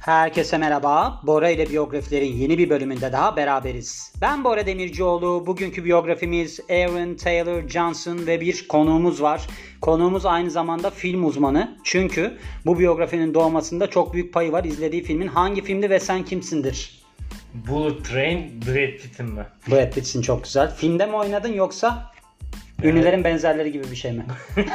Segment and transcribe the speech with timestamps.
[0.00, 1.20] Herkese merhaba.
[1.22, 4.12] Bora ile biyografilerin yeni bir bölümünde daha beraberiz.
[4.20, 5.46] Ben Bora Demircioğlu.
[5.46, 9.46] Bugünkü biyografimiz Aaron Taylor Johnson ve bir konuğumuz var.
[9.80, 11.76] Konuğumuz aynı zamanda film uzmanı.
[11.84, 14.64] Çünkü bu biyografinin doğmasında çok büyük payı var.
[14.64, 17.02] İzlediği filmin hangi filmdi ve sen kimsindir?
[17.54, 19.46] Bullet Train Brad Pitt'im ben.
[19.70, 20.74] Brad Pitt'sin çok güzel.
[20.74, 22.12] Filmde mi oynadın yoksa
[22.82, 24.26] ünlülerin benzerleri gibi bir şey mi?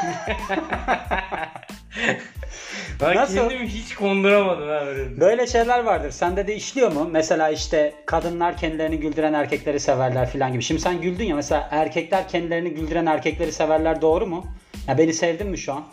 [3.03, 3.35] Ben Nasıl?
[3.35, 5.19] kendimi hiç konduramadım ha öyle.
[5.19, 6.11] Böyle şeyler vardır.
[6.11, 7.09] Sende de işliyor mu?
[7.11, 10.63] Mesela işte kadınlar kendilerini güldüren erkekleri severler filan gibi.
[10.63, 14.45] Şimdi sen güldün ya mesela erkekler kendilerini güldüren erkekleri severler doğru mu?
[14.87, 15.83] Ya beni sevdin mi şu an?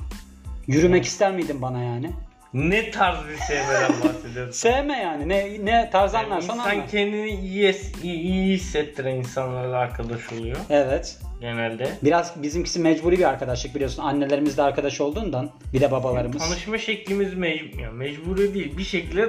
[0.67, 2.11] Yürümek ister miydin bana yani?
[2.55, 4.53] Ne tarz bir sevmeden bahsediyorsun?
[4.53, 5.29] Sevme yani.
[5.29, 11.19] Ne ne tarz Yani anlarsan insan kendini iyi, iyi, iyi hissettiren insanlarla arkadaş oluyor Evet.
[11.41, 11.89] genelde.
[12.03, 14.03] Biraz bizimkisi mecburi bir arkadaşlık biliyorsun.
[14.03, 16.49] Annelerimiz de arkadaş olduğundan bir de babalarımız.
[16.49, 18.79] Tanışma şeklimiz mecbur, yani mecburi değil.
[18.79, 19.29] Bir şekilde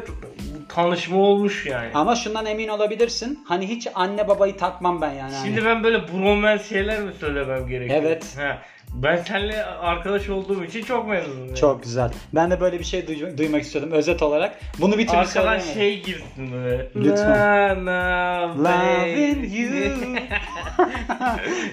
[0.70, 1.90] tanışma olmuş yani.
[1.94, 3.44] Ama şundan emin olabilirsin.
[3.48, 5.34] Hani hiç anne babayı takmam ben yani.
[5.44, 8.04] Şimdi ben böyle bromance şeyler mi söylemem gerekiyor?
[8.04, 8.38] Evet.
[8.38, 8.62] Ha.
[8.94, 11.46] Ben seninle arkadaş olduğum için çok memnunum.
[11.48, 11.58] yani.
[11.58, 12.12] Çok güzel.
[12.34, 14.60] Ben de böyle bir şey duy- duymak istiyordum özet olarak.
[14.80, 16.88] Bunu bir türlü Arkadan şey girsin böyle.
[16.96, 17.86] Lütfen.
[17.86, 18.72] Na, na,
[19.04, 19.72] Loving you.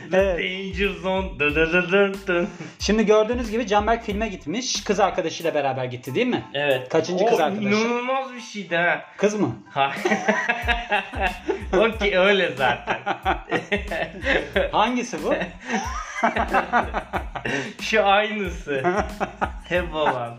[0.13, 0.39] evet.
[0.39, 1.29] Danger zone.
[1.39, 2.49] Dın dın dın dın dın.
[2.79, 4.85] Şimdi gördüğünüz gibi Canberk filme gitmiş.
[4.85, 6.45] Kız arkadaşıyla beraber gitti değil mi?
[6.55, 6.89] Evet.
[6.89, 7.67] Kaçıncı kız arkadaşı?
[7.69, 9.05] inanılmaz bir şeydi ha.
[9.17, 9.57] Kız mı?
[9.71, 9.93] Ha.
[11.73, 12.99] Okey öyle zaten.
[14.73, 15.35] Hangisi bu?
[17.81, 18.83] Şu aynısı.
[19.69, 20.39] Hep olan.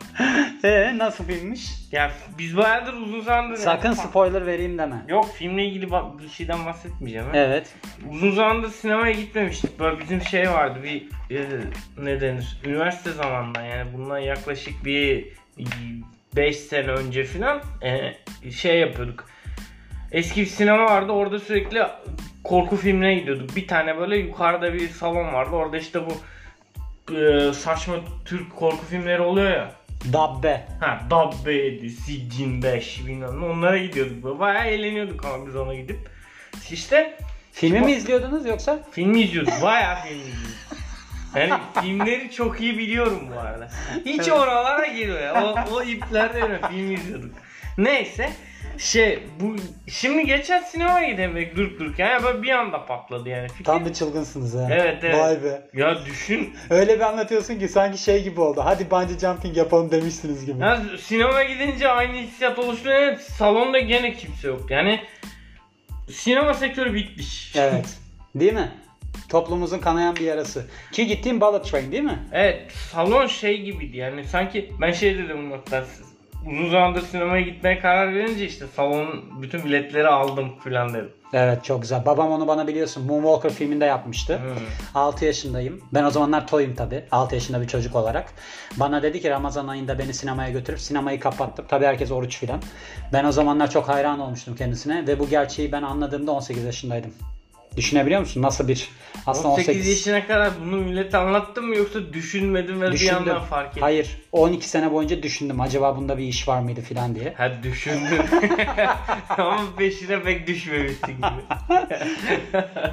[0.63, 1.69] Ee, nasıl filmmiş?
[1.91, 3.57] Ya biz bayağıdır uzun zamandır...
[3.57, 4.95] Sakın spoiler vereyim deme.
[5.07, 7.27] Yok filmle ilgili ba- bir şeyden bahsetmeyeceğim.
[7.27, 7.31] ha.
[7.33, 7.73] Evet.
[8.09, 9.79] Uzun zamandır sinemaya gitmemiştik.
[9.79, 11.01] Böyle bizim şey vardı bir
[11.37, 11.45] e,
[11.97, 12.57] ne denir?
[12.65, 15.25] Üniversite zamanında yani bundan yaklaşık bir
[16.35, 18.13] 5 sene önce falan e,
[18.51, 19.25] şey yapıyorduk.
[20.11, 21.83] Eski bir sinema vardı orada sürekli
[22.43, 23.55] korku filmine gidiyorduk.
[23.55, 25.55] Bir tane böyle yukarıda bir salon vardı.
[25.55, 26.13] Orada işte bu
[27.15, 29.71] e, saçma Türk korku filmleri oluyor ya.
[30.13, 30.67] Dabbe.
[30.79, 34.23] Ha Dabbe'ydi, Sicin 5 bilmem ne onlara gidiyorduk.
[34.23, 34.39] Böyle.
[34.39, 35.99] Bayağı eğleniyorduk ama biz ona gidip.
[36.71, 37.17] İşte
[37.51, 38.79] Filmi mi izliyordunuz yoksa?
[38.91, 39.53] Filmi izliyorduk.
[39.61, 40.79] Bayağı film izliyorduk.
[41.35, 43.69] Yani filmleri çok iyi biliyorum bu arada.
[44.05, 45.43] Hiç oralara giriyor ya.
[45.43, 47.31] O, o iplerde öyle film izliyorduk.
[47.77, 48.29] Neyse.
[48.79, 49.55] Şey bu
[49.87, 53.63] şimdi geçen sinemaya gidemek durup dururken yani böyle bir anda patladı yani fikir.
[53.63, 54.67] Tam bir çılgınsınız ha.
[54.71, 55.15] Evet, evet.
[55.15, 55.61] Vay be.
[55.73, 56.53] Ya düşün.
[56.69, 58.61] Öyle bir anlatıyorsun ki sanki şey gibi oldu.
[58.63, 60.61] Hadi bungee jumping yapalım demişsiniz gibi.
[60.61, 62.89] Ya sinemaya gidince aynı hissiyat oluştu.
[62.89, 64.67] Evet, salonda gene kimse yoktu.
[64.69, 64.99] Yani
[66.11, 67.55] sinema sektörü bitmiş.
[67.55, 67.97] Evet.
[68.35, 68.71] Değil mi?
[69.29, 70.65] Toplumumuzun kanayan bir yarası.
[70.91, 72.19] Ki gittiğim Bullet Train değil mi?
[72.31, 75.85] Evet salon şey gibiydi yani sanki ben şey dedim hatta
[76.45, 81.09] uzun zamandır sinemaya gitmeye karar verince işte salonun bütün biletleri aldım filan dedim.
[81.33, 82.05] Evet çok güzel.
[82.05, 84.37] Babam onu bana biliyorsun Moonwalker filminde yapmıştı.
[84.39, 84.65] Hmm.
[84.95, 85.81] 6 yaşındayım.
[85.93, 87.05] Ben o zamanlar toyum tabi.
[87.11, 88.33] 6 yaşında bir çocuk olarak.
[88.77, 91.65] Bana dedi ki Ramazan ayında beni sinemaya götürüp sinemayı kapattım.
[91.67, 92.61] Tabi herkes oruç filan.
[93.13, 97.11] Ben o zamanlar çok hayran olmuştum kendisine ve bu gerçeği ben anladığımda 18 yaşındaydım.
[97.79, 98.41] Düşünebiliyor musun?
[98.41, 98.89] Nasıl bir
[99.25, 103.13] aslında 18, 18, yaşına kadar bunu millete anlattın mı yoksa düşünmedim ve bir düşündüm.
[103.13, 103.81] yandan fark ettim.
[103.81, 104.17] Hayır.
[104.31, 105.61] 12 sene boyunca düşündüm.
[105.61, 107.33] Acaba bunda bir iş var mıydı filan diye.
[107.37, 108.19] Ha düşündün.
[109.37, 111.43] Ama peşine pek düşmemişsin gibi.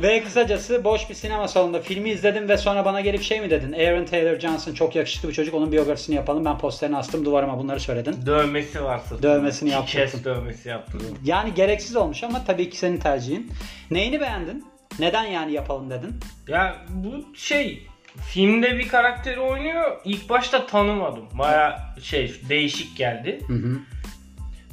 [0.03, 3.73] ve kısacası boş bir sinema salonunda filmi izledim ve sonra bana gelip şey mi dedin?
[3.73, 5.55] Aaron Taylor Johnson çok yakışıklı bir çocuk.
[5.55, 6.45] Onun biyografisini yapalım.
[6.45, 8.27] Ben posterini astım duvarıma bunları söyledin.
[8.27, 9.23] Dövmesi varsa.
[9.23, 10.07] Dövmesini yaptırdın.
[10.11, 11.19] kez dövmesi yaptırdım.
[11.25, 13.53] Yani gereksiz olmuş ama tabii ki senin tercihin.
[13.91, 14.76] Neyini beğendin?
[14.99, 16.21] Neden yani yapalım dedin?
[16.49, 17.87] Ya bu şey
[18.29, 20.01] filmde bir karakteri oynuyor.
[20.05, 21.25] İlk başta tanımadım.
[21.33, 23.41] Baya şey değişik geldi.
[23.47, 23.79] Hı hı.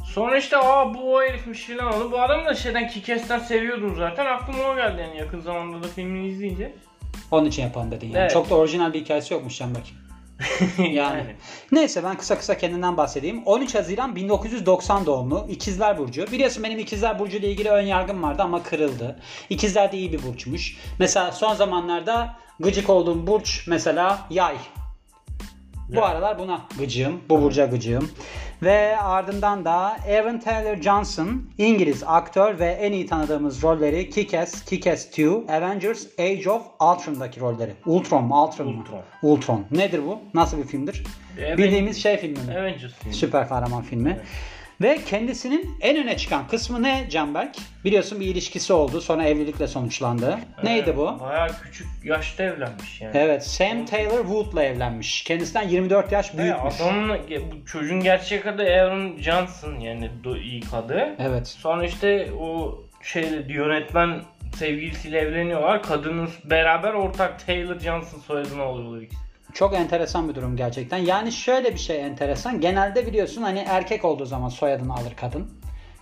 [0.05, 2.11] Sonra işte aa bu o herifmiş filan oldu.
[2.11, 4.25] Bu adam da şeyden Kikes'ten seviyordum zaten.
[4.25, 6.73] Aklıma o geldi yani yakın zamanda da filmini izleyince.
[7.31, 8.17] Onun için yapalım dedin yani.
[8.17, 8.31] Evet.
[8.31, 9.85] Çok da orijinal bir hikayesi yokmuş Canberk.
[10.91, 11.35] Yani.
[11.71, 13.43] Neyse ben kısa kısa kendimden bahsedeyim.
[13.45, 16.27] 13 Haziran 1990 doğumlu İkizler Burcu.
[16.31, 19.19] Biliyorsun benim İkizler Burcu ile ilgili ön yargım vardı ama kırıldı.
[19.49, 20.77] İkizler de iyi bir burçmuş.
[20.99, 24.55] Mesela son zamanlarda gıcık olduğum burç mesela yay.
[25.89, 26.03] Bu Evet.
[26.03, 27.21] aralar buna gıcığım.
[27.29, 28.09] Bu burca gıcığım.
[28.63, 35.07] Ve ardından da Aaron Taylor Johnson, İngiliz aktör ve en iyi tanıdığımız rolleri Kick-Ass, Kick-Ass
[35.09, 37.73] 2, Avengers Age of Ultron'daki rolleri.
[37.85, 38.43] Ultron mu?
[38.43, 38.79] Ultron mu?
[38.81, 39.01] Ultron.
[39.23, 39.65] Ultron.
[39.71, 40.19] Nedir bu?
[40.33, 41.03] Nasıl bir filmdir?
[41.39, 41.57] Evet.
[41.57, 42.57] Bildiğimiz şey filmi mi?
[42.59, 43.13] Avengers filmi.
[43.13, 44.19] Süper kahraman filmi.
[44.83, 47.55] Ve kendisinin en öne çıkan kısmı ne Canberk?
[47.85, 49.01] Biliyorsun bir ilişkisi oldu.
[49.01, 50.37] Sonra evlilikle sonuçlandı.
[50.63, 51.19] Neydi bu?
[51.19, 53.17] Bayağı küçük yaşta evlenmiş yani.
[53.17, 55.23] Evet Sam Taylor Wood'la evlenmiş.
[55.23, 56.81] Kendisinden 24 yaş büyükmüş.
[56.81, 57.19] adamın
[57.51, 61.15] bu çocuğun gerçek adı Aaron Johnson yani ilk adı.
[61.19, 61.47] Evet.
[61.47, 64.21] Sonra işte o şeyle yönetmen
[64.55, 65.83] sevgilisiyle evleniyorlar.
[65.83, 69.22] Kadının beraber ortak Taylor Johnson soyadını alıyorlar ikisi.
[69.53, 70.97] Çok enteresan bir durum gerçekten.
[70.97, 72.61] Yani şöyle bir şey enteresan.
[72.61, 75.51] Genelde biliyorsun hani erkek olduğu zaman soyadını alır kadın.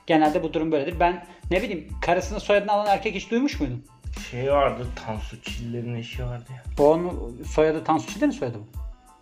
[0.07, 0.99] Genelde bu durum böyledir.
[0.99, 3.85] Ben ne bileyim karısının soyadını alan erkek hiç duymuş muydun?
[4.31, 6.63] Şey vardı Tansu Çiller'in eşi vardı ya.
[6.79, 8.65] O onun soyadı Tansu Çiller'in soyadı mı?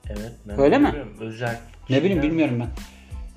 [0.09, 0.93] Evet ben Öyle mi?
[1.19, 1.59] Özel.
[1.89, 2.67] Ne bileyim bilmiyorum ben.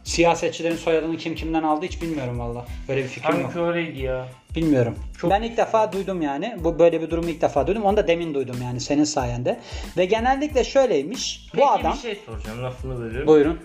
[0.05, 2.65] Siyasetçilerin soyadını kim kimden aldı hiç bilmiyorum valla.
[2.89, 3.53] Böyle bir fikrim yok.
[3.53, 4.29] Sanki öyleydi ya.
[4.57, 4.95] Bilmiyorum.
[5.19, 6.57] Çok- Ben ilk defa duydum yani.
[6.59, 7.83] Bu böyle bir durumu ilk defa duydum.
[7.83, 9.61] Onu da demin duydum yani senin sayende.
[9.97, 11.49] Ve genellikle şöyleymiş.
[11.53, 13.27] Peki bu adam bir şey soracağım lafını bölüyorum.
[13.29, 13.59] Buyurun.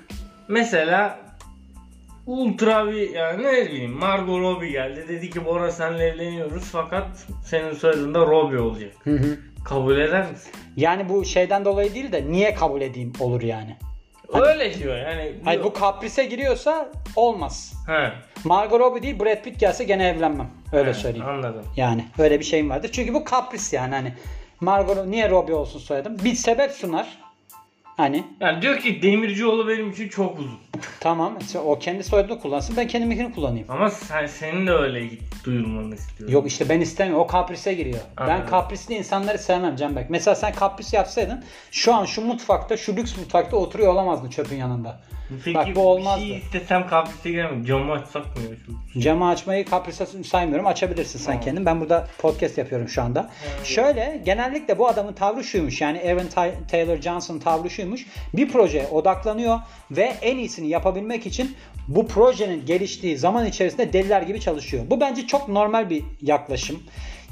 [0.48, 1.20] Mesela
[2.26, 7.08] ultra bir yani ne bileyim Margot Robbie geldi dedi ki Bora senle evleniyoruz fakat
[7.46, 8.92] senin soyadın da Robbie olacak.
[9.04, 9.38] Hı hı.
[9.66, 10.52] Kabul eder misin?
[10.78, 13.78] Yani bu şeyden dolayı değil de niye kabul edeyim olur yani.
[14.34, 15.34] Öyle diyor yani.
[15.46, 17.74] Hayır bu kaprise giriyorsa olmaz.
[17.88, 18.12] He,
[18.44, 20.50] Margot Robbie değil Brad Pitt gelse gene evlenmem.
[20.72, 21.28] Öyle he, söyleyeyim.
[21.28, 21.64] Anladım.
[21.76, 22.90] Yani öyle bir şeyim vardır.
[22.94, 24.14] Çünkü bu kapris yani hani
[24.60, 26.18] Margot niye Robbie olsun soyadım?
[26.24, 27.18] Bir sebep sunar.
[27.98, 30.60] Hani Yani diyor ki Demircioğlu benim için çok uzun.
[31.00, 33.66] tamam o kendi soyadını kullansın ben kendiminkini kullanayım.
[33.72, 35.10] Ama sen senin de öyle
[35.44, 36.34] duyulmanı istiyorum.
[36.36, 37.24] Yok işte ben istemiyorum.
[37.24, 38.00] O kaprise giriyor.
[38.20, 38.50] Ben Anladım.
[38.50, 40.10] kaprisli insanları sevmem Canberk.
[40.10, 45.00] Mesela sen kapris yapsaydın şu an şu mutfakta, şu lüks mutfakta oturuyor olamazdın çöpün yanında.
[45.46, 46.22] Peki Bak, bu olmazdı.
[46.26, 47.66] bir şey istesem kapris'e giremem.
[47.66, 48.42] Camı açsak mı
[48.96, 49.02] ya?
[49.02, 50.68] Camı açmayı kaprise saymıyorum.
[50.68, 51.42] Açabilirsin sen Tamam.
[51.42, 51.66] kendin.
[51.66, 53.30] Ben burada podcast yapıyorum şu anda.
[53.64, 55.82] Şöyle genellikle bu adamın tavrı şuymuş.
[55.82, 58.06] Yani Aaron Tay- Taylor Johnson tavrı şuymuş.
[58.34, 59.60] Bir projeye odaklanıyor
[59.92, 61.56] ve en iyisini yapabilmek için
[61.88, 64.84] bu projenin geliştiği zaman içerisinde deliler gibi çalışıyor.
[64.90, 66.84] Bu bence çok normal bir yaklaşım.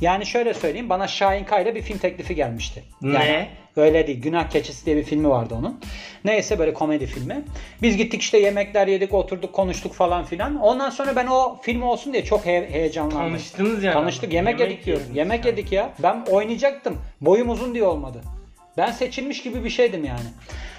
[0.02, 2.84] Yani şöyle söyleyeyim bana Şahin Kaya'yla bir film teklifi gelmişti.
[3.02, 3.48] Yani Ne?
[3.76, 4.22] Öyle değil.
[4.22, 5.80] Günah Keçisi diye bir filmi vardı onun.
[6.26, 7.44] Neyse böyle komedi filmi.
[7.82, 10.56] Biz gittik işte yemekler yedik, oturduk, konuştuk falan filan.
[10.62, 13.18] Ondan sonra ben o film olsun diye çok he- heyecanlandım.
[13.20, 13.94] Tanıştınız yani.
[13.94, 15.06] Tanıştık, yemek, yedik diyorum.
[15.14, 15.60] Yemek yani.
[15.60, 15.90] yedik ya.
[16.04, 16.98] Ben oynayacaktım.
[17.22, 18.22] Boyum uzun diye olmadı.
[18.78, 20.30] Ben seçilmiş gibi bir şeydim yani.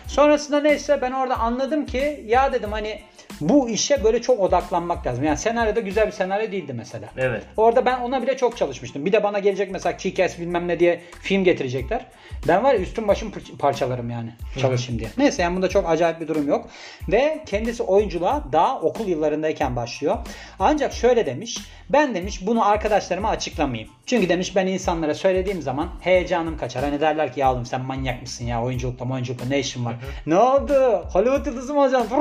[0.07, 3.01] Sonrasında neyse ben orada anladım ki ya dedim hani
[3.41, 5.25] bu işe böyle çok odaklanmak lazım.
[5.25, 7.09] Yani senaryoda güzel bir senaryo değildi mesela.
[7.17, 7.43] Evet.
[7.57, 9.07] Orada ben ona bile çok çalışmıştım.
[9.07, 12.07] Bir de bana gelecek mesela Kick-Ass bilmem ne diye film getirecekler.
[12.49, 14.31] Ben var ya üstüm başım par- parçalarım yani
[14.61, 15.11] çalışayım diye.
[15.19, 16.69] Neyse yani bunda çok acayip bir durum yok.
[17.09, 20.17] Ve kendisi oyunculuğa daha okul yıllarındayken başlıyor.
[20.59, 21.59] Ancak şöyle demiş.
[21.91, 23.91] Ben demiş bunu arkadaşlarıma açıklamayayım.
[24.07, 26.85] Çünkü demiş ben insanlara söylediğim zaman heyecanım kaçar.
[26.85, 29.95] Hani derler ki ya oğlum sen manyak mısın ya oyunculukta oyunculukta ne işin var?
[30.27, 31.05] Ne oldu?
[31.13, 32.17] Hollywood yıldızı mı olacaksın?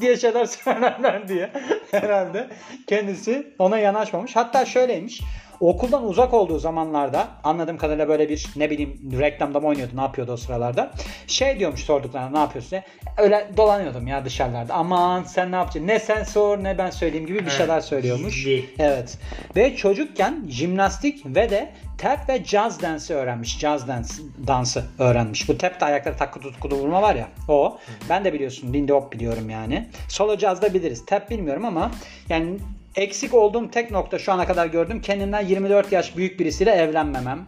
[0.00, 1.50] Diye şeyler söylerler diye.
[1.90, 2.46] Herhalde
[2.86, 4.36] kendisi ona yanaşmamış.
[4.36, 5.20] Hatta şöyleymiş.
[5.60, 10.32] Okuldan uzak olduğu zamanlarda anladığım kadarıyla böyle bir ne bileyim reklamda mı oynuyordu ne yapıyordu
[10.32, 10.90] o sıralarda.
[11.26, 12.84] Şey diyormuş sorduklarına ne yapıyorsun diye.
[13.16, 14.74] Öyle dolanıyordum ya dışarılarda.
[14.74, 15.88] Aman sen ne yapacaksın?
[15.88, 18.46] Ne sen sor ne ben söyleyeyim gibi bir şeyler söylüyormuş.
[18.78, 19.18] Evet.
[19.56, 23.58] Ve çocukken jimnastik ve de tap ve jazz dansı öğrenmiş.
[23.58, 24.08] Jazz dance,
[24.46, 25.48] dansı öğrenmiş.
[25.48, 27.28] Bu tap de ayakları takı tutkudu vurma var ya.
[27.48, 27.78] O.
[28.08, 29.88] Ben de biliyorsun Lindy Hop biliyorum yani.
[30.08, 31.06] Solo jazz da biliriz.
[31.06, 31.90] Tap bilmiyorum ama
[32.28, 32.58] yani
[32.98, 35.00] eksik olduğum tek nokta şu ana kadar gördüm.
[35.00, 37.46] Kendimden 24 yaş büyük birisiyle evlenmemem.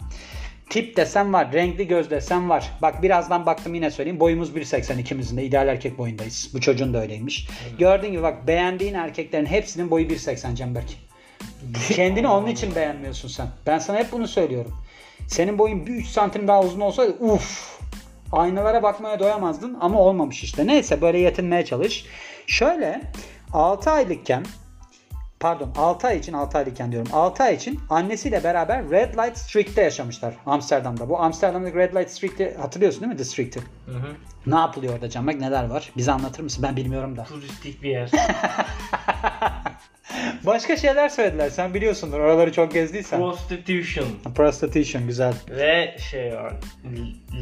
[0.70, 2.70] Tip desem var, renkli göz desem var.
[2.82, 4.20] Bak birazdan baktım yine söyleyeyim.
[4.20, 6.50] Boyumuz 1.80 ikimizin de ideal erkek boyundayız.
[6.54, 7.48] Bu çocuğun da öyleymiş.
[7.78, 10.88] Gördüğün gibi bak beğendiğin erkeklerin hepsinin boyu 1.80 Canberk.
[11.88, 13.46] Kendini onun için beğenmiyorsun sen.
[13.66, 14.72] Ben sana hep bunu söylüyorum.
[15.28, 17.80] Senin boyun bir 3 santim daha uzun olsaydı uf
[18.32, 20.66] aynalara bakmaya doyamazdın ama olmamış işte.
[20.66, 22.06] Neyse böyle yetinmeye çalış.
[22.46, 23.00] Şöyle
[23.52, 24.44] 6 aylıkken
[25.40, 27.08] pardon 6 ay için 6 aylıkken diyorum.
[27.12, 31.08] 6 ay için annesiyle beraber Red Light District'te yaşamışlar Amsterdam'da.
[31.08, 33.60] Bu Amsterdam'daki Red Light District'i hatırlıyorsun değil mi District'i?
[33.60, 34.16] Hı hı.
[34.46, 35.26] Ne yapılıyor orada Can?
[35.26, 35.92] Bak neler var?
[35.96, 36.64] Bize anlatır mısın?
[36.68, 37.24] Ben bilmiyorum da.
[37.24, 38.10] Turistik bir yer.
[40.46, 41.50] Başka şeyler söylediler.
[41.50, 42.20] Sen biliyorsundur.
[42.20, 43.20] Oraları çok gezdiysen.
[43.20, 44.06] Prostitution.
[44.34, 45.34] Prostitution güzel.
[45.50, 46.52] Ve şey var.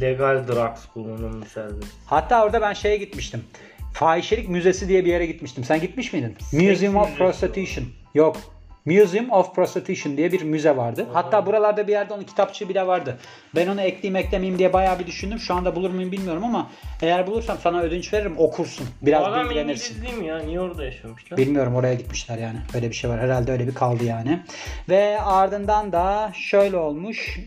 [0.01, 1.93] Legal drugs kullanımı serbest.
[2.05, 3.43] Hatta orada ben şeye gitmiştim.
[3.93, 5.63] Fahişelik Müzesi diye bir yere gitmiştim.
[5.63, 6.35] Sen gitmiş miydin?
[6.53, 7.85] Museum of Prostitution.
[8.13, 8.37] Yok.
[8.85, 11.07] Museum of Prostitution diye bir müze vardı.
[11.13, 13.17] Hatta buralarda bir yerde onun kitapçığı bile vardı.
[13.55, 15.39] Ben onu ekleyeyim eklemeyeyim diye bayağı bir düşündüm.
[15.39, 16.69] Şu anda bulur muyum bilmiyorum ama
[17.01, 18.87] eğer bulursam sana ödünç veririm okursun.
[19.01, 20.01] Biraz Adam bilgilenirsin.
[20.01, 20.39] Değil mi ya?
[20.39, 21.37] Niye orada yaşamışlar?
[21.37, 22.57] Bilmiyorum oraya gitmişler yani.
[22.75, 23.19] Öyle bir şey var.
[23.19, 24.39] Herhalde öyle bir kaldı yani.
[24.89, 27.39] Ve ardından da şöyle olmuş.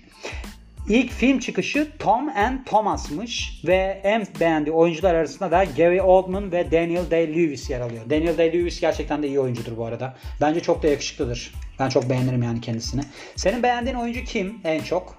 [0.88, 6.70] İlk film çıkışı Tom and Thomas'mış ve en beğendiği oyuncular arasında da Gary Oldman ve
[6.70, 8.10] Daniel Day-Lewis yer alıyor.
[8.10, 10.14] Daniel Day-Lewis gerçekten de iyi oyuncudur bu arada.
[10.40, 11.52] Bence çok da yakışıklıdır.
[11.78, 13.02] Ben çok beğenirim yani kendisini.
[13.36, 15.14] Senin beğendiğin oyuncu kim en çok?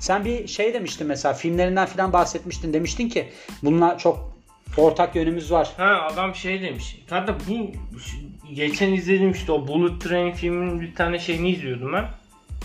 [0.00, 2.72] Sen bir şey demiştin mesela filmlerinden falan bahsetmiştin.
[2.72, 3.28] Demiştin ki
[3.62, 4.36] bunlar çok
[4.76, 5.72] ortak yönümüz var.
[5.76, 7.02] Ha adam şey demiş.
[7.10, 7.70] Hatta bu
[8.54, 12.04] geçen izledim işte o Bullet Train filminin bir tane şeyini izliyordum ben.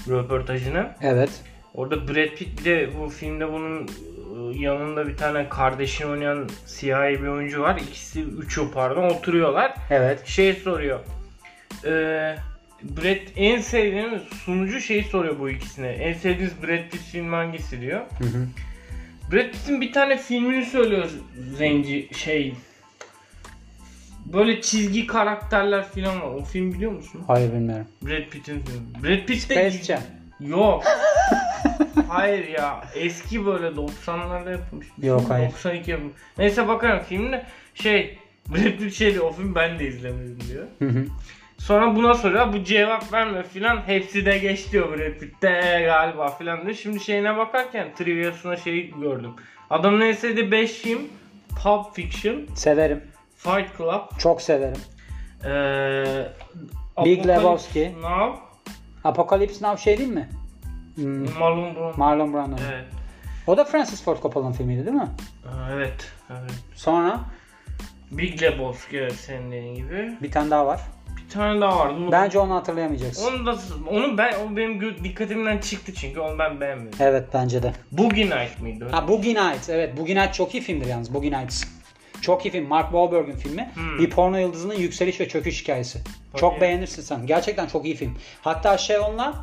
[0.07, 0.88] Röportajını.
[1.01, 1.29] Evet.
[1.75, 7.24] Orada Brad Pitt bir de bu filmde bunun e, yanında bir tane kardeşini oynayan siyahi
[7.24, 7.82] bir oyuncu var.
[7.88, 9.75] İkisi, üçü pardon oturuyorlar.
[9.89, 10.27] Evet.
[10.27, 11.00] Şey soruyor.
[11.86, 12.36] Ee,
[12.84, 15.88] Brad en sevdiğiniz sunucu şeyi soruyor bu ikisine.
[15.88, 18.01] En sevdiğiniz Brad Pitt filmi hangisi diyor.
[18.20, 18.48] Hı hı.
[19.32, 21.10] Brad Pitt'in bir tane filmini söylüyor
[21.58, 22.53] zenci şey.
[24.25, 26.27] Böyle çizgi karakterler falan var.
[26.27, 27.24] O film biliyor musun?
[27.27, 27.88] Hayır bilmiyorum.
[28.01, 29.03] Brad Pitt'in filmi.
[29.03, 30.01] Brad Pitt de Space Jam.
[30.39, 30.84] Yok.
[32.10, 32.84] hayır ya.
[32.96, 34.88] Eski böyle 90'larda yapılmış.
[35.04, 35.50] Yok, film, hayır.
[35.50, 36.13] 92 yapılmış.
[36.38, 40.65] Neyse bakarım filmde şey Brad Pitt şey diyor o film ben de izlemedim diyor.
[40.80, 41.06] Hı hı.
[41.58, 46.30] Sonra buna soruyor bu cevap verme filan hepsi de geç diyor Brad Pitt'te "Ee, galiba
[46.30, 46.74] filan diyor.
[46.75, 49.32] Şimdi şeyine bakarken triviasına şey gördüm.
[49.70, 51.01] Adamın en sevdiği 5 film
[51.63, 53.04] Pulp Fiction, Severim.
[53.38, 54.77] Fight Club, Çok severim.
[55.46, 55.48] ee,
[57.06, 57.92] Big Apocalypse Lebowski.
[58.01, 58.36] Now,
[59.06, 60.30] Apocalypse Now şey değil mi?
[60.96, 61.94] Hmm, Marlon Brando.
[61.98, 62.56] Marlon Brando.
[62.72, 62.86] Evet.
[63.48, 65.10] O da Francis Ford Coppola'nın filmiydi değil mi?
[65.48, 66.12] Aa, Evet.
[66.30, 66.52] evet.
[66.76, 67.20] Sonra
[68.12, 70.14] Big Lebowski evet senin dediğin gibi.
[70.22, 70.82] bir tane daha var.
[71.26, 71.94] Bir tane daha vardı.
[71.98, 73.26] Onu, Bence onu hatırlayamayacaksın.
[73.38, 73.56] onu da
[73.90, 77.00] onu ben o benim dikkatimden çıktı çünkü onu ben beğenmedim.
[77.00, 77.74] Evet bence de.
[77.92, 78.88] Boogie Night mıydı?
[78.92, 79.70] Ha Boogie Nights.
[79.70, 81.14] Evet Boogie Nights çok iyi filmdir yalnız.
[81.14, 81.64] Boogie Nights.
[82.22, 82.67] Çok iyi film.
[82.67, 83.72] Mark Wahlberg'in filmi.
[83.74, 84.00] Hmm.
[84.00, 86.00] Bir porno yıldızının yükseliş ve çöküş hikayesi.
[86.36, 86.62] Çok Hadi.
[86.62, 87.27] beğenirsin sen.
[87.27, 88.17] Gerçekten çok iyi film.
[88.41, 89.34] Hatta şey onunla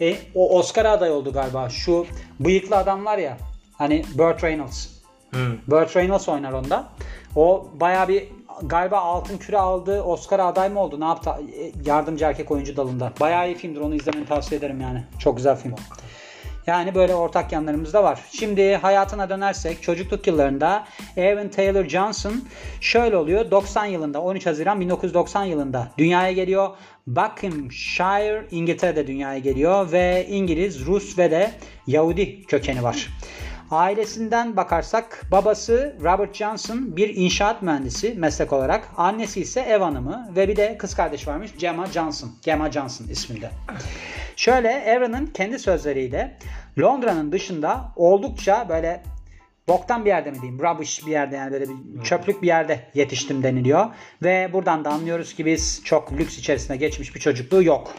[0.00, 1.68] e, o Oscar aday oldu galiba.
[1.68, 2.06] Şu
[2.40, 3.36] bıyıklı adam var ya.
[3.78, 4.88] Hani Burt Reynolds.
[5.34, 5.56] Hı.
[5.66, 6.88] Burt Reynolds oynar onda.
[7.36, 8.28] O bayağı bir
[8.62, 10.02] galiba altın küre aldı.
[10.02, 11.00] Oscar aday mı oldu?
[11.00, 11.30] Ne yaptı?
[11.30, 13.12] E, Yardımcı erkek oyuncu dalında.
[13.20, 13.80] Bayağı iyi filmdir.
[13.80, 15.04] Onu izlemeni tavsiye ederim yani.
[15.18, 15.74] Çok güzel film.
[16.66, 18.20] Yani böyle ortak yanlarımız da var.
[18.38, 20.84] Şimdi hayatına dönersek çocukluk yıllarında
[21.16, 22.44] Evan Taylor Johnson
[22.80, 23.50] şöyle oluyor.
[23.50, 26.68] 90 yılında 13 Haziran 1990 yılında dünyaya geliyor.
[27.06, 31.50] Buckinghamshire İngiltere'de dünyaya geliyor ve İngiliz, Rus ve de
[31.86, 33.08] Yahudi kökeni var.
[33.70, 38.88] Ailesinden bakarsak babası Robert Johnson bir inşaat mühendisi meslek olarak.
[38.96, 42.30] Annesi ise ev hanımı ve bir de kız kardeş varmış Gemma Johnson.
[42.42, 43.50] Gemma Johnson isminde.
[44.40, 46.38] Şöyle Aaron'ın kendi sözleriyle
[46.78, 49.02] Londra'nın dışında oldukça böyle
[49.68, 53.42] boktan bir yerde mi diyeyim, rubbish bir yerde yani böyle bir çöplük bir yerde yetiştim
[53.42, 53.86] deniliyor.
[54.22, 57.94] Ve buradan da anlıyoruz ki biz çok lüks içerisinde geçmiş bir çocukluğu yok.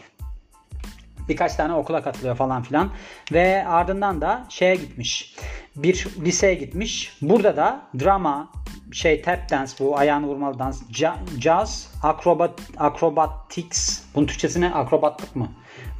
[1.28, 2.90] Birkaç tane okula katılıyor falan filan.
[3.32, 5.36] Ve ardından da şeye gitmiş.
[5.76, 7.16] Bir liseye gitmiş.
[7.22, 8.52] Burada da drama,
[8.92, 14.02] şey tap dance bu ayağını vurmalı dans, ca- jazz, akrobat, acrobatics.
[14.14, 15.48] Bunun Türkçesine akrobatlık mı?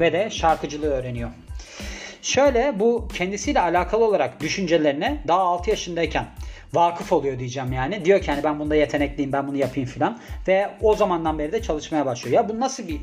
[0.00, 1.30] Ve de şarkıcılığı öğreniyor.
[2.22, 6.26] Şöyle bu kendisiyle alakalı olarak düşüncelerine daha 6 yaşındayken
[6.72, 8.04] vakıf oluyor diyeceğim yani.
[8.04, 10.18] Diyor ki hani ben bunda yetenekliyim ben bunu yapayım filan.
[10.48, 12.36] Ve o zamandan beri de çalışmaya başlıyor.
[12.36, 13.00] Ya bu nasıl bir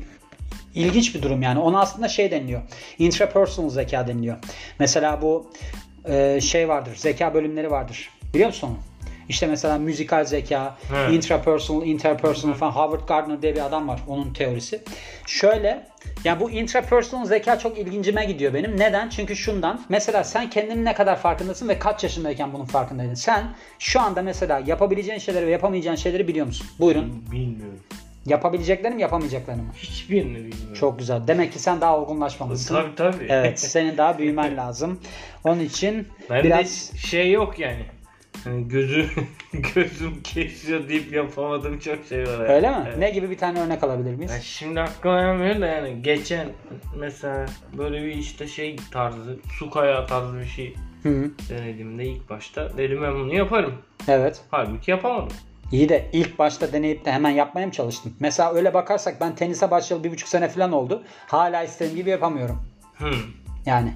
[0.74, 1.58] ilginç bir durum yani.
[1.58, 2.62] Ona aslında şey deniliyor.
[2.98, 4.36] Intrapersonal zeka deniliyor.
[4.78, 5.50] Mesela bu
[6.08, 6.96] e, şey vardır.
[6.96, 8.10] Zeka bölümleri vardır.
[8.34, 8.89] Biliyor musun onu?
[9.30, 11.12] İşte mesela müzikal zeka, Evet.
[11.14, 14.00] intrapersonal, interpersonal falan Howard Gardner diye bir adam var.
[14.08, 14.80] Onun teorisi.
[15.26, 15.86] Şöyle
[16.24, 18.78] yani bu intrapersonal zeka çok ilgincime gidiyor benim.
[18.78, 19.08] Neden?
[19.08, 19.80] Çünkü şundan.
[19.88, 23.14] Mesela sen kendinin ne kadar farkındasın ve kaç yaşındayken bunun farkındaydın.
[23.14, 23.44] Sen
[23.78, 26.66] şu anda mesela yapabileceğin şeyleri ve yapamayacağın şeyleri biliyor musun?
[26.80, 27.24] Buyurun.
[27.32, 27.80] Bilmiyorum.
[28.26, 29.68] Yapabileceklerini mi yapamayacaklarını mı?
[29.76, 30.74] Hiçbirini bilmiyorum.
[30.80, 31.26] Çok güzel.
[31.26, 32.74] Demek ki sen daha olgunlaşmalısın.
[32.74, 33.26] Tabii tabii.
[33.28, 35.00] Evet, senin daha büyümen lazım.
[35.44, 37.82] Onun için Ben biraz şey yok yani.
[38.44, 39.06] Hani gözü
[39.74, 42.32] gözüm kesiyor deyip yapamadığım çok şey var.
[42.32, 42.48] yani.
[42.48, 42.84] öyle mi?
[42.86, 42.98] Evet.
[42.98, 44.32] Ne gibi bir tane örnek alabilir miyiz?
[44.32, 46.48] Ya şimdi aklıma gelmiyor da yani geçen
[46.96, 47.46] mesela
[47.78, 51.30] böyle bir işte şey tarzı, su kayağı tarzı bir şey Hı -hı.
[51.48, 53.74] denediğimde ilk başta dedim ben bunu yaparım.
[54.08, 54.40] Evet.
[54.50, 55.36] Halbuki yapamadım.
[55.72, 58.12] İyi de ilk başta deneyip de hemen yapmaya mı çalıştın?
[58.20, 61.02] Mesela öyle bakarsak ben tenise başlayalı bir buçuk sene falan oldu.
[61.26, 62.62] Hala istediğim gibi yapamıyorum.
[62.96, 63.10] Hmm.
[63.66, 63.94] Yani.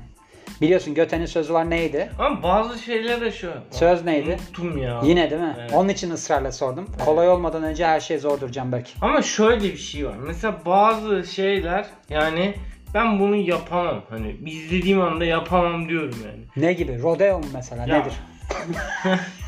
[0.61, 2.11] Biliyorsun Göte'nin sözü var neydi?
[2.19, 3.53] Ama bazı şeyler de şu.
[3.71, 4.31] Söz neydi?
[4.31, 5.01] Unuttum ya.
[5.05, 5.57] Yine değil mi?
[5.61, 5.73] Evet.
[5.75, 6.87] Onun için ısrarla sordum.
[7.05, 8.89] Kolay olmadan önce her şey zordur Canberk.
[9.01, 10.15] Ama şöyle bir şey var.
[10.27, 12.55] Mesela bazı şeyler yani
[12.95, 14.03] ben bunu yapamam.
[14.11, 16.67] Hani izlediğim anda yapamam diyorum yani.
[16.67, 17.03] Ne gibi?
[17.03, 17.87] Rodeo mu mesela?
[17.87, 17.99] Ya.
[17.99, 18.13] Nedir?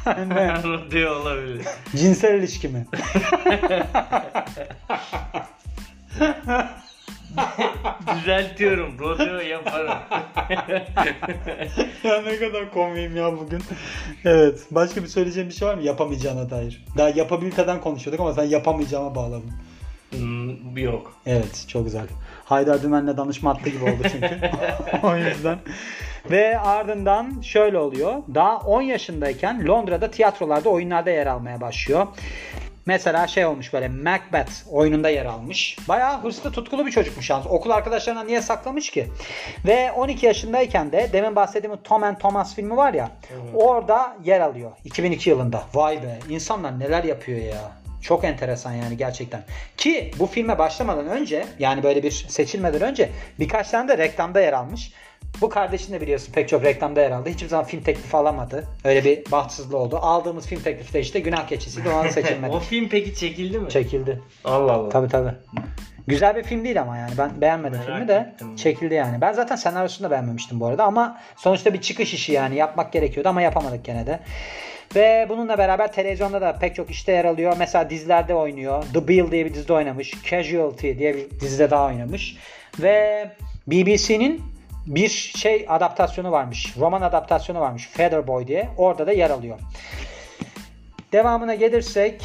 [0.28, 0.90] ne?
[0.90, 1.66] diyor olabilir.
[1.96, 2.86] Cinsel ilişki mi?
[8.16, 8.98] Düzeltiyorum.
[8.98, 9.94] Rodeo yaparım.
[12.04, 13.62] ya ne kadar komiyim ya bugün.
[14.24, 14.66] Evet.
[14.70, 16.84] Başka bir söyleyeceğim bir şey var mı yapamayacağına dair?
[16.96, 19.52] Daha yapabiliteden konuşuyorduk ama sen yapamayacağıma bağladın.
[20.10, 21.12] Hmm, yok.
[21.26, 22.06] Evet çok güzel.
[22.44, 24.40] Haydar Dümen'le danışma hattı gibi oldu çünkü.
[25.02, 25.58] o yüzden.
[26.30, 28.14] Ve ardından şöyle oluyor.
[28.34, 32.06] Daha 10 yaşındayken Londra'da tiyatrolarda oyunlarda yer almaya başlıyor.
[32.86, 35.76] Mesela şey olmuş böyle Macbeth oyununda yer almış.
[35.88, 37.46] Bayağı hırslı tutkulu bir çocukmuş yalnız.
[37.46, 39.08] Okul arkadaşlarına niye saklamış ki?
[39.66, 43.10] Ve 12 yaşındayken de demin bahsettiğim Tom and Thomas filmi var ya.
[43.54, 44.72] Orada yer alıyor.
[44.84, 45.62] 2002 yılında.
[45.74, 47.72] Vay be insanlar neler yapıyor ya.
[48.02, 49.44] Çok enteresan yani gerçekten.
[49.76, 54.52] Ki bu filme başlamadan önce yani böyle bir seçilmeden önce birkaç tane de reklamda yer
[54.52, 54.92] almış.
[55.40, 57.28] Bu kardeşin de biliyorsun pek çok reklamda yer aldı.
[57.28, 58.64] Hiçbir zaman film teklifi alamadı.
[58.84, 59.98] Öyle bir bahtsızlığı oldu.
[60.02, 61.88] Aldığımız film teklifi de işte günah keçisiydi.
[61.88, 62.52] Ona seçilmedi.
[62.56, 63.68] o film peki çekildi mi?
[63.70, 64.20] Çekildi.
[64.44, 64.88] Allah Allah.
[64.88, 65.32] Tabii tabii.
[66.06, 68.56] Güzel bir film değil ama yani ben beğenmedim Merak filmi de ettim.
[68.56, 69.20] çekildi yani.
[69.20, 73.28] Ben zaten senaryosunu da beğenmemiştim bu arada ama sonuçta bir çıkış işi yani yapmak gerekiyordu
[73.28, 74.20] ama yapamadık gene de.
[74.96, 77.56] Ve bununla beraber televizyonda da pek çok işte yer alıyor.
[77.58, 78.84] Mesela dizilerde oynuyor.
[78.94, 80.14] The Bill diye bir dizide oynamış.
[80.30, 82.36] Casualty diye bir dizide daha oynamış.
[82.80, 83.30] Ve
[83.66, 84.42] BBC'nin
[84.86, 86.76] bir şey adaptasyonu varmış.
[86.78, 87.88] Roman adaptasyonu varmış.
[87.92, 88.68] Feather Boy diye.
[88.76, 89.58] Orada da yer alıyor.
[91.12, 92.22] Devamına gelirsek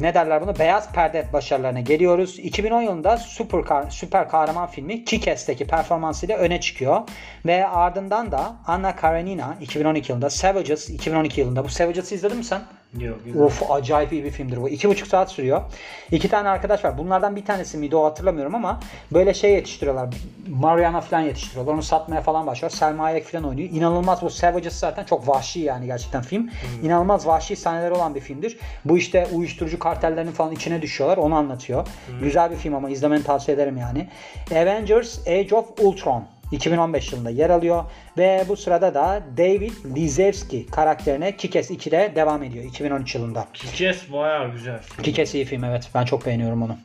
[0.00, 0.58] ne derler bunu?
[0.58, 2.38] Beyaz perde başarılarına geliyoruz.
[2.38, 7.00] 2010 yılında süper, kah- süper kahraman filmi Kick-Ass'teki performansıyla öne çıkıyor.
[7.46, 11.64] Ve ardından da Anna Karenina 2012 yılında, Savages 2012 yılında.
[11.64, 12.62] Bu Savages'ı izledin mi sen?
[12.98, 13.24] Yok.
[13.24, 13.42] güzel.
[13.42, 14.68] Of acayip iyi bir filmdir bu.
[14.68, 15.62] İki buçuk saat sürüyor.
[16.10, 16.98] İki tane arkadaş var.
[16.98, 18.80] Bunlardan bir tanesi miydi o hatırlamıyorum ama
[19.12, 20.08] böyle şey yetiştiriyorlar.
[20.48, 21.74] Mariana falan yetiştiriyorlar.
[21.74, 22.70] Onu satmaya falan başlıyor.
[22.70, 23.68] Selma Hayek falan oynuyor.
[23.72, 26.50] İnanılmaz bu Savages zaten çok vahşi yani gerçekten film.
[26.82, 28.58] İnanılmaz vahşi sahneleri olan bir filmdir.
[28.84, 31.16] Bu işte uyuşturucu kartellerinin falan içine düşüyorlar.
[31.16, 31.86] Onu anlatıyor.
[32.20, 34.08] Güzel bir film ama izlemeni tavsiye ederim yani.
[34.52, 37.84] Avengers Age of Ultron 2015 yılında yer alıyor
[38.18, 43.46] ve bu sırada da David Lizewski karakterine Kick-Ass 2'de devam ediyor 2013 yılında.
[43.54, 44.80] Kick-Ass bayağı güzel.
[45.02, 46.76] Kick-Ass iyi film evet ben çok beğeniyorum onu.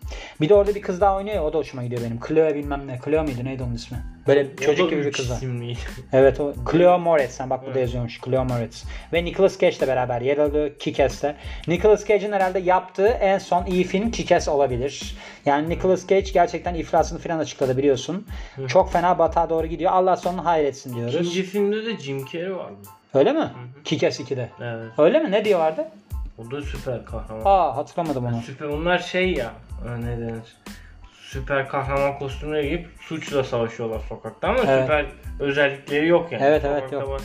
[0.41, 2.19] Bir de orada bir kız daha oynuyor ya o da hoşuma gidiyor benim.
[2.27, 2.99] Cleo bilmem ne.
[3.05, 3.97] Cleo muydu neydi onun ismi?
[4.29, 5.39] Böyle O çocuk gibi bir kız var.
[6.13, 7.31] Evet o Cleo Moretz.
[7.33, 8.21] Sen bak burada yazıyormuş.
[8.21, 8.83] Cleo Moretz.
[9.13, 11.36] Ve Nicolas Cage ile beraber yer alıyor Kick-Ass'te.
[11.67, 15.15] Nicolas Cage'in herhalde yaptığı en son iyi film Kick-Ass olabilir.
[15.46, 18.27] Yani Nicolas Cage gerçekten iflasını falan açıkladı biliyorsun.
[18.68, 19.92] Çok fena batağa doğru gidiyor.
[19.92, 21.15] Allah sonunu hayretsin diyoruz.
[21.15, 22.75] İkinci filmde de Jim Carrey vardı.
[23.13, 23.50] Öyle mi?
[23.85, 24.50] Kick-Ass 2'de.
[24.61, 24.92] Evet.
[24.98, 25.31] Öyle mi?
[25.31, 25.87] Ne diyorlardı?
[26.37, 27.42] O da süper kahraman.
[27.46, 28.42] Aa hatırlamadım onu.
[28.46, 29.51] Süper, onlar şey ya
[30.00, 30.57] ne denir?
[31.31, 34.81] Süper kahraman kostümüne giyip suçla savaşıyorlar sokakta ama Evet.
[34.81, 35.05] süper
[35.39, 36.44] özellikleri yok yani.
[36.44, 37.09] Evet, evet, Sokakta yok.
[37.09, 37.22] bak-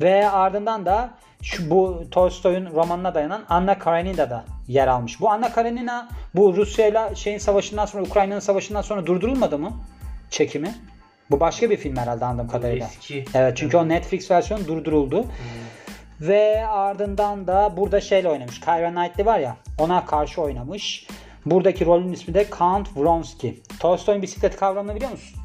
[0.00, 1.10] Ve ardından da
[1.42, 5.20] şu bu Tolstoy'un romanına dayanan Anna Karenina da yer almış.
[5.20, 9.72] Bu Anna Karenina bu Rusya ile şeyin savaşından sonra Ukrayna'nın savaşından sonra durdurulmadı mı
[10.30, 10.74] çekimi?
[11.30, 12.86] Bu başka bir film herhalde anladığım kadarıyla.
[12.86, 13.24] Eski.
[13.34, 15.26] Evet çünkü o Netflix versiyonu durduruldu.
[16.20, 18.60] Ve ardından da burada şeyle oynamış.
[18.60, 21.06] Keira Knightley var ya ona karşı oynamış.
[21.46, 23.54] Buradaki rolün ismi de Count Vronsky.
[23.80, 25.42] Tolstoy'un bisiklet kavramını biliyor musun?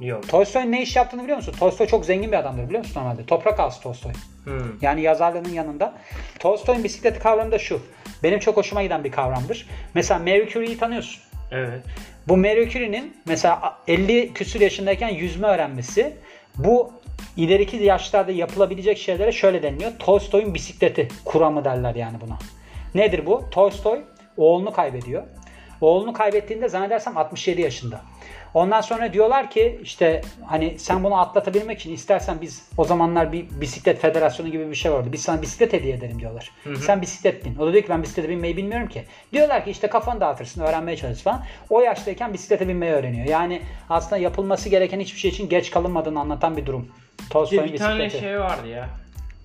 [0.00, 0.28] Yok.
[0.28, 1.54] Tolstoy'un ne iş yaptığını biliyor musun?
[1.58, 3.26] Tolstoy çok zengin bir adamdır biliyor musun normalde?
[3.26, 4.12] Toprak ağası Tolstoy.
[4.44, 4.80] Hmm.
[4.82, 5.94] Yani yazarlığının yanında.
[6.38, 7.80] Tolstoy'un bisiklet kavramı da şu.
[8.22, 9.68] Benim çok hoşuma giden bir kavramdır.
[9.94, 11.22] Mesela Marie Curie'yi tanıyorsun.
[11.50, 11.82] Evet.
[12.28, 16.16] Bu Marie Curie'nin mesela 50 küsur yaşındayken yüzme öğrenmesi
[16.56, 16.92] bu
[17.36, 19.92] ileriki yaşlarda yapılabilecek şeylere şöyle deniliyor.
[19.98, 22.38] Tolstoy'un bisikleti kuramı derler yani buna.
[22.94, 23.44] Nedir bu?
[23.50, 24.00] Tolstoy
[24.36, 25.22] oğlunu kaybediyor.
[25.80, 28.00] Oğlunu kaybettiğinde zannedersem 67 yaşında.
[28.54, 33.46] Ondan sonra diyorlar ki işte hani sen bunu atlatabilmek için istersen biz o zamanlar bir
[33.60, 35.08] bisiklet federasyonu gibi bir şey vardı.
[35.12, 36.50] Biz sana bisiklet hediye edelim diyorlar.
[36.80, 37.56] Sen bisiklet bin.
[37.56, 39.04] O da diyor ki ben bisiklete binmeyi bilmiyorum ki.
[39.32, 41.42] Diyorlar ki işte kafanı dağıtırsın, öğrenmeye çalış falan.
[41.70, 43.26] O yaştayken bisiklete binmeyi öğreniyor.
[43.26, 46.88] Yani aslında yapılması gereken hiçbir şey için geç kalınmadığını anlatan bir durum.
[47.30, 48.24] Tolstoy'un bir tane bisikleti.
[48.24, 48.88] şey vardı ya.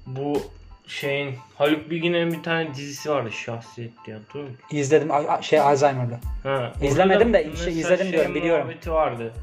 [0.05, 0.41] Bu
[0.89, 4.63] şeyin Haluk Bilginer'in bir tane dizisi vardı Şahsiyet diye hatırlıyor musun?
[4.71, 6.17] İzledim a- şey Alzheimer'lı.
[6.43, 8.65] Ha, İzlemedim de mesela izledim diyorum, şey biliyorum.
[8.67, 9.33] muhabbeti vardı.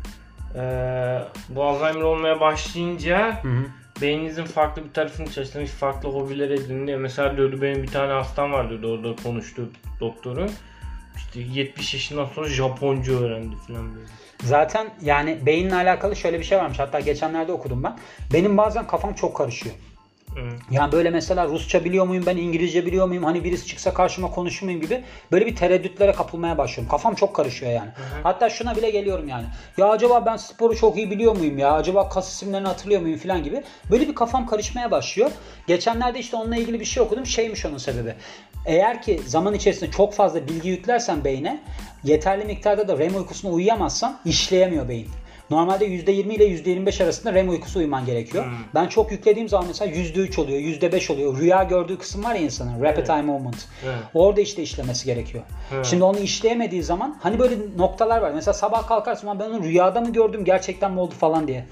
[0.54, 3.64] Ee, bu Alzheimer olmaya başlayınca Hı hı.
[4.02, 6.96] beyninizin farklı bir tarafını çalıştırmış, farklı hobiler edin diye.
[6.96, 10.50] Mesela diyordu benim bir tane hastam var diyordu orada konuştu doktorun.
[11.16, 14.06] İşte 70 yaşından sonra Japonca öğrendi falan böyle.
[14.42, 16.78] Zaten yani beyinle alakalı şöyle bir şey varmış.
[16.78, 17.98] Hatta geçenlerde okudum ben.
[18.32, 19.74] Benim bazen kafam çok karışıyor.
[20.70, 24.66] Yani böyle mesela Rusça biliyor muyum ben İngilizce biliyor muyum hani birisi çıksa karşıma konuşur
[24.66, 26.90] muyum gibi böyle bir tereddütlere kapılmaya başlıyorum.
[26.90, 27.90] Kafam çok karışıyor yani.
[28.22, 29.44] Hatta şuna bile geliyorum yani.
[29.76, 31.72] Ya acaba ben sporu çok iyi biliyor muyum ya?
[31.72, 33.62] Acaba kas isimlerini hatırlıyor muyum falan gibi.
[33.90, 35.30] Böyle bir kafam karışmaya başlıyor.
[35.66, 37.26] Geçenlerde işte onunla ilgili bir şey okudum.
[37.26, 38.14] Şeymiş onun sebebi.
[38.66, 41.62] Eğer ki zaman içerisinde çok fazla bilgi yüklersen beyne
[42.04, 45.08] yeterli miktarda da REM uykusuna uyuyamazsan işleyemiyor beyin.
[45.50, 48.44] Normalde %20 ile %25 arasında REM uykusu uyuman gerekiyor.
[48.44, 48.52] Hmm.
[48.74, 51.38] Ben çok yüklediğim zaman mesela %3 oluyor, %5 oluyor.
[51.38, 52.82] Rüya gördüğü kısım var ya insanın.
[52.82, 53.10] Rapid evet.
[53.10, 53.68] eye movement.
[53.84, 53.98] Evet.
[54.14, 55.44] Orada işte işlemesi gerekiyor.
[55.74, 55.86] Evet.
[55.86, 58.30] Şimdi onu işleyemediği zaman hani böyle noktalar var.
[58.34, 61.64] Mesela sabah kalkarsın ben onu rüyada mı gördüm gerçekten mi oldu falan diye.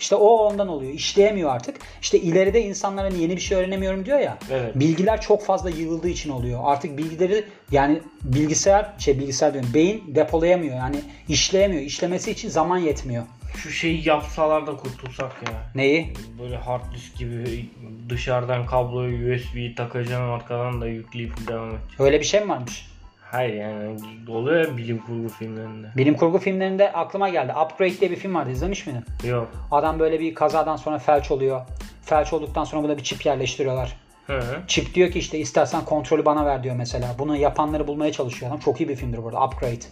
[0.00, 0.92] İşte o ondan oluyor.
[0.92, 1.76] İşleyemiyor artık.
[2.02, 4.38] İşte ileride insanlar hani yeni bir şey öğrenemiyorum diyor ya.
[4.50, 4.74] Evet.
[4.74, 6.60] Bilgiler çok fazla yığıldığı için oluyor.
[6.64, 10.76] Artık bilgileri yani bilgisayar şey bilgisayar diyorum beyin depolayamıyor.
[10.76, 10.96] Yani
[11.28, 11.82] işleyemiyor.
[11.82, 13.24] İşlemesi için zaman yetmiyor.
[13.56, 15.70] Şu şeyi yapsalar da kurtulsak ya.
[15.74, 16.12] Neyi?
[16.42, 17.70] Böyle hard disk gibi
[18.08, 22.04] dışarıdan kabloyu USB'yi takacaksın arkadan da yükleyip devam edeceksin.
[22.04, 22.90] Öyle bir şey mi varmış?
[23.30, 23.96] Hayır yani
[24.28, 25.86] oluyor ya bilim kurgu filmlerinde.
[25.96, 27.52] Bilim kurgu filmlerinde aklıma geldi.
[27.64, 28.50] Upgrade diye bir film vardı.
[28.50, 29.04] İzlemiş miydin?
[29.28, 29.48] Yok.
[29.70, 31.60] Adam böyle bir kazadan sonra felç oluyor.
[32.02, 33.96] Felç olduktan sonra buna bir çip yerleştiriyorlar.
[34.30, 34.62] Hı.
[34.66, 37.14] Chip diyor ki işte istersen kontrolü bana ver diyor mesela.
[37.18, 38.60] Bunu yapanları bulmaya çalışıyor adam.
[38.60, 39.44] Çok iyi bir filmdir burada.
[39.44, 39.84] Upgrade.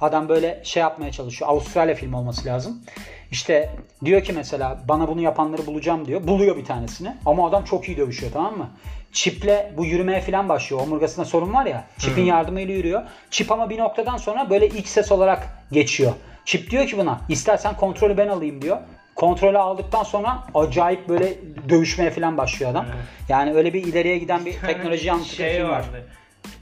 [0.00, 1.50] Adam böyle şey yapmaya çalışıyor.
[1.50, 2.82] Avustralya filmi olması lazım.
[3.30, 3.70] İşte
[4.04, 6.26] diyor ki mesela bana bunu yapanları bulacağım diyor.
[6.26, 7.16] Buluyor bir tanesini.
[7.26, 8.70] Ama adam çok iyi dövüşüyor tamam mı?
[9.12, 10.82] Çiple bu yürümeye falan başlıyor.
[10.82, 11.84] Omurgasında sorun var ya.
[11.98, 13.02] Çipin yardımıyla yürüyor.
[13.30, 16.12] Çip ama bir noktadan sonra böyle iç ses olarak geçiyor.
[16.44, 18.78] Çip diyor ki buna istersen kontrolü ben alayım diyor.
[19.14, 21.34] Kontrolü aldıktan sonra acayip böyle
[21.68, 22.86] dövüşmeye falan başlıyor adam.
[22.94, 23.04] Evet.
[23.28, 25.70] Yani öyle bir ileriye giden bir teknoloji anlatıyor şey var.
[25.70, 26.06] Vardı.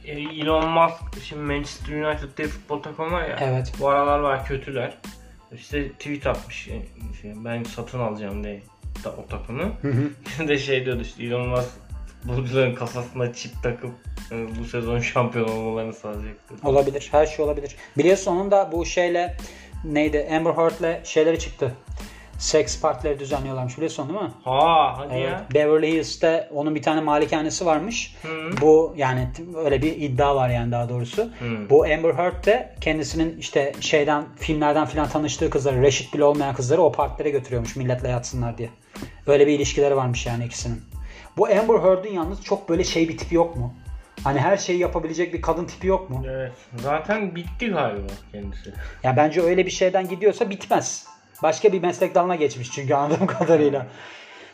[0.04, 3.36] E, Elon Musk şimdi Manchester United diye futbol takımı var ya.
[3.40, 3.72] Evet.
[3.80, 4.98] Bu aralar var kötüler.
[5.54, 6.82] İşte tweet atmış şey,
[7.24, 8.62] ben satın alacağım diye
[9.06, 9.72] o takımı.
[9.82, 9.88] Hı
[10.38, 10.48] hı.
[10.48, 11.70] de şey diyordu işte Elon Musk
[12.22, 13.90] futbolcuların kafasına çip takıp
[14.32, 16.62] e, bu sezon şampiyon olmalarını sağlayacaktır.
[16.64, 17.08] Olabilir.
[17.12, 17.76] Her şey olabilir.
[17.98, 19.36] Biliyorsun onun da bu şeyle
[19.84, 21.74] neydi Amber Heard'le şeyleri çıktı
[22.40, 24.31] seks partileri düzenliyorlarmış biliyorsun değil mi?
[24.44, 25.29] Ha hadi evet.
[25.29, 25.46] ya.
[25.55, 28.16] Beverly Hills'te onun bir tane malikanesi varmış.
[28.22, 28.61] Hı.
[28.61, 31.22] Bu yani öyle bir iddia var yani daha doğrusu.
[31.22, 31.70] Hı.
[31.70, 36.83] Bu Amber Heard de kendisinin işte şeyden filmlerden filan tanıştığı kızları reşit bile olmayan kızları
[36.83, 38.68] o partilere götürüyormuş milletle yatsınlar diye.
[39.26, 40.83] Öyle bir ilişkileri varmış yani ikisinin.
[41.37, 43.74] Bu Amber Heard'ın yalnız çok böyle şey bir tipi yok mu?
[44.24, 46.24] Hani her şeyi yapabilecek bir kadın tipi yok mu?
[46.29, 46.53] Evet.
[46.76, 48.72] Zaten bitti galiba kendisi.
[49.03, 51.07] Ya bence öyle bir şeyden gidiyorsa bitmez.
[51.42, 53.87] Başka bir meslek dalına geçmiş çünkü anladığım kadarıyla.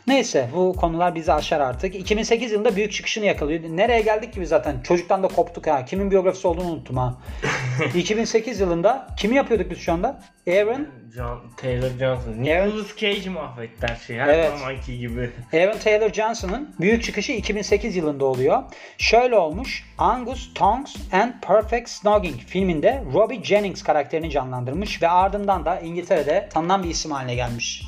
[0.07, 1.95] Neyse bu konular bizi aşar artık.
[1.95, 3.63] 2008 yılında büyük çıkışını yakalıyor.
[3.69, 4.81] Nereye geldik ki biz zaten?
[4.81, 5.85] Çocuktan da koptuk ha.
[5.85, 7.17] Kimin biyografisi olduğunu unuttum ha.
[7.95, 10.19] 2008 yılında kimi yapıyorduk biz şu anda?
[10.47, 12.43] Aaron John, Taylor Johnson.
[12.43, 14.19] Nicolas Cage mahvetti her şeyi.
[14.19, 14.51] Her evet.
[14.57, 15.29] zamanki gibi.
[15.53, 18.63] Aaron Taylor Johnson'ın büyük çıkışı 2008 yılında oluyor.
[18.97, 19.85] Şöyle olmuş.
[19.97, 26.83] Angus Tonks and Perfect Snogging filminde Robbie Jennings karakterini canlandırmış ve ardından da İngiltere'de tanınan
[26.83, 27.83] bir isim haline gelmiş.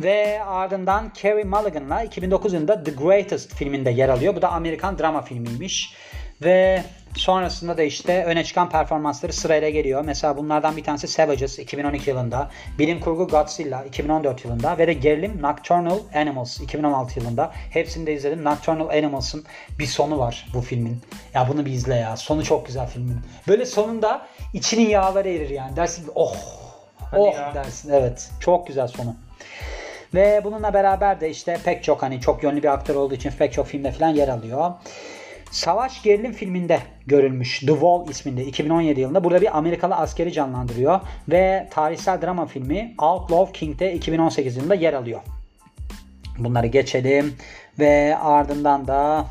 [0.00, 4.36] Ve ardından Carey Mulligan'la 2009 yılında The Greatest filminde yer alıyor.
[4.36, 5.94] Bu da Amerikan drama filmiymiş.
[6.42, 6.84] Ve
[7.16, 10.04] sonrasında da işte öne çıkan performansları sırayla geliyor.
[10.04, 15.42] Mesela bunlardan bir tanesi Savages 2012 yılında, bilim kurgu Godzilla 2014 yılında ve de gerilim
[15.42, 17.52] Nocturnal Animals 2016 yılında.
[17.70, 18.44] Hepsini de izledim.
[18.44, 19.44] Nocturnal Animals'ın
[19.78, 21.02] bir sonu var bu filmin.
[21.34, 22.16] Ya bunu bir izle ya.
[22.16, 23.16] Sonu çok güzel filmin.
[23.48, 25.76] Böyle sonunda içinin yağları erir yani.
[25.76, 26.36] Dersin oh
[27.10, 27.54] Hadi oh ya.
[27.54, 27.90] dersin.
[27.92, 28.30] Evet.
[28.40, 29.16] Çok güzel sonu.
[30.14, 33.52] Ve bununla beraber de işte pek çok hani çok yönlü bir aktör olduğu için pek
[33.52, 34.72] çok filmde falan yer alıyor.
[35.50, 39.24] Savaş Gerilim filminde görülmüş The Wall isminde 2017 yılında.
[39.24, 45.20] Burada bir Amerikalı askeri canlandırıyor ve tarihsel drama filmi Outlaw King'de 2018 yılında yer alıyor.
[46.38, 47.36] Bunları geçelim
[47.78, 49.26] ve ardından da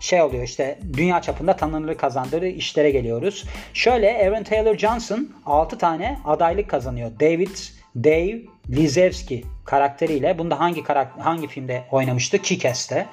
[0.00, 3.44] şey oluyor işte dünya çapında tanınırlık kazandığı işlere geliyoruz.
[3.74, 7.10] Şöyle Aaron Taylor Johnson 6 tane adaylık kazanıyor.
[7.20, 7.56] David
[8.04, 10.38] Dave Lizevski karakteriyle.
[10.38, 12.38] Bunda hangi karakter, hangi filmde oynamıştı?
[12.38, 13.06] Kick-Ass'te.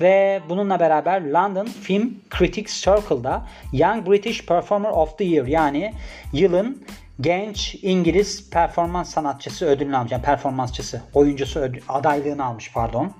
[0.00, 5.94] Ve bununla beraber London Film Critics Circle'da Young British Performer of the Year yani
[6.32, 6.86] yılın
[7.20, 10.12] genç İngiliz performans sanatçısı ödülünü almış.
[10.12, 13.12] Yani performansçısı, oyuncusu ödül, adaylığını almış pardon.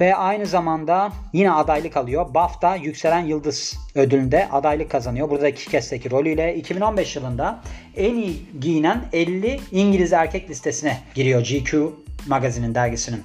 [0.00, 2.34] Ve aynı zamanda yine adaylık alıyor.
[2.34, 5.30] BAFTA Yükselen Yıldız ödülünde adaylık kazanıyor.
[5.30, 7.60] Burada iki kezdeki rolüyle 2015 yılında
[7.96, 11.92] en iyi giyinen 50 İngiliz erkek listesine giriyor GQ
[12.26, 13.22] magazinin dergisinin.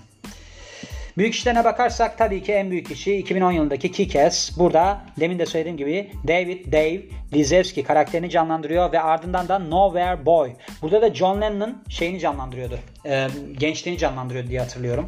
[1.18, 4.60] Büyük işlerine bakarsak tabii ki en büyük işi 2010 yılındaki Kick-Ass.
[4.60, 7.02] Burada demin de söylediğim gibi David Dave
[7.34, 10.52] Lizewski karakterini canlandırıyor ve ardından da Nowhere Boy.
[10.82, 12.80] Burada da John Lennon'ın şeyini canlandırıyordu.
[13.06, 15.06] E, gençliğini canlandırıyordu diye hatırlıyorum.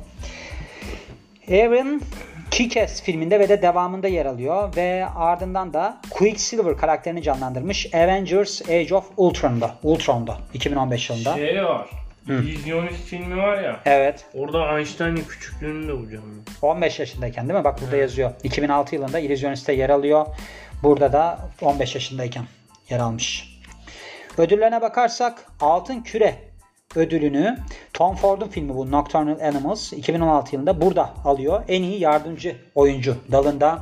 [1.51, 2.01] Aaron
[2.51, 8.95] Kick-Ass filminde ve de devamında yer alıyor ve ardından da Quicksilver karakterini canlandırmış Avengers Age
[8.95, 11.35] of Ultron'da, Ultron'da 2015 yılında.
[11.35, 11.89] Şey var.
[12.27, 13.79] Vizyonist filmi var ya.
[13.85, 14.25] Evet.
[14.33, 16.21] Orada Einstein'ın küçüklüğünü de hocam.
[16.61, 17.63] 15 yaşındayken değil mi?
[17.63, 18.31] Bak burada yazıyor.
[18.43, 20.25] 2006 yılında İllüzyonist'te yer alıyor.
[20.83, 22.43] Burada da 15 yaşındayken
[22.89, 23.59] yer almış.
[24.37, 26.35] Ödüllerine bakarsak Altın Küre
[26.97, 27.57] ödülünü
[27.93, 31.63] Tom Ford'un filmi bu Nocturnal Animals 2016 yılında burada alıyor.
[31.67, 33.79] En iyi yardımcı oyuncu dalında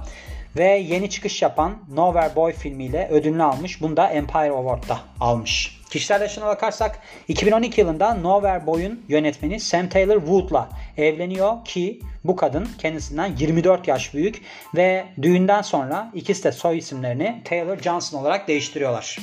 [0.58, 3.82] ve yeni çıkış yapan Nowhere Boy filmiyle ödülünü almış.
[3.82, 5.80] Bunu da Empire Award'da almış.
[5.90, 12.68] Kişisel yaşına bakarsak 2012 yılında Nowhere Boy'un yönetmeni Sam Taylor Wood'la evleniyor ki bu kadın
[12.78, 14.42] kendisinden 24 yaş büyük
[14.76, 19.18] ve düğünden sonra ikisi de soy isimlerini Taylor Johnson olarak değiştiriyorlar.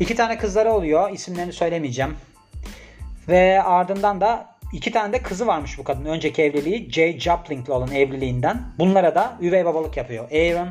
[0.00, 1.10] İki tane kızları oluyor.
[1.10, 2.16] İsimlerini söylemeyeceğim.
[3.28, 6.04] Ve ardından da iki tane de kızı varmış bu kadın.
[6.04, 8.62] Önceki evliliği Jay Jopling'le olan evliliğinden.
[8.78, 10.24] Bunlara da üvey babalık yapıyor.
[10.30, 10.68] Aaron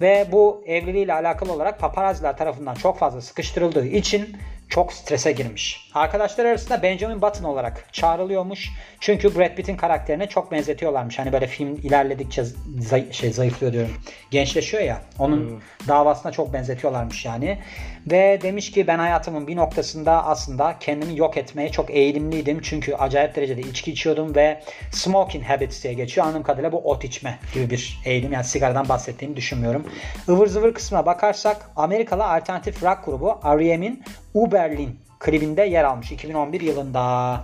[0.00, 4.36] ve bu evliliğiyle alakalı olarak paparazziler tarafından çok fazla sıkıştırıldığı için
[4.68, 5.90] çok strese girmiş.
[5.94, 8.70] Arkadaşlar arasında Benjamin Button olarak çağrılıyormuş.
[9.00, 11.18] Çünkü Brad Pitt'in karakterine çok benzetiyorlarmış.
[11.18, 12.44] Hani böyle film ilerledikçe
[12.78, 13.94] zay- şey zayıflıyor diyorum.
[14.30, 15.00] Gençleşiyor ya.
[15.18, 15.88] Onun hmm.
[15.88, 17.58] davasına çok benzetiyorlarmış yani.
[18.06, 22.60] Ve demiş ki ben hayatımın bir noktasında aslında kendimi yok etmeye çok eğilimliydim.
[22.62, 26.26] Çünkü acayip derecede içki içiyordum ve smoking habits diye geçiyor.
[26.26, 28.32] Anladığım kadarıyla bu ot içme gibi bir eğilim.
[28.32, 29.86] Yani sigaradan bahsettiğimi düşünmüyorum.
[30.28, 34.02] Ivır zıvır kısmına bakarsak Amerikalı alternatif rock grubu R.E.M'in
[34.34, 37.40] Uberlin klibinde yer almış 2011 yılında.